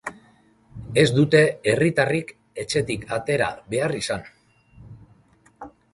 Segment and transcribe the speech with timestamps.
[1.01, 1.41] Ez dute
[1.73, 4.27] herritarrik etxetik atera behar izan.